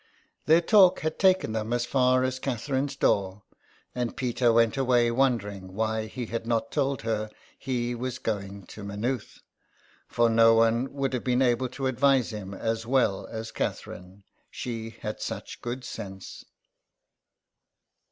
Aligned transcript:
Their 0.47 0.61
talk 0.61 1.01
had 1.01 1.19
taken 1.19 1.51
them 1.51 1.71
as 1.71 1.85
far 1.85 2.23
as 2.23 2.39
Catherine's 2.39 2.95
door, 2.95 3.43
and 3.93 4.17
Peter 4.17 4.51
went 4.51 4.75
away 4.75 5.11
wondering 5.11 5.75
why 5.75 6.07
he 6.07 6.25
had 6.25 6.47
not 6.47 6.71
told 6.71 7.03
her 7.03 7.29
he 7.55 7.93
was 7.93 8.17
going 8.17 8.63
to 8.73 8.81
M 8.81 8.87
aynooth; 8.89 9.41
for 10.07 10.27
no 10.27 10.55
one 10.55 10.91
would 10.91 11.13
have 11.13 11.23
been 11.23 11.43
able 11.43 11.69
to 11.69 11.85
advise 11.85 12.31
him 12.33 12.55
as 12.55 12.83
well 12.87 13.27
as 13.27 13.51
Catherine, 13.51 14.23
she 14.49 14.89
had 14.89 15.21
such 15.21 15.61
good 15.61 15.83
sense. 15.83 16.45